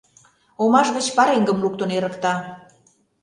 Омаш 0.63 0.87
гыч 0.95 1.07
пареҥгым 1.15 1.57
луктын 1.63 1.89
эрыкта. 1.97 2.33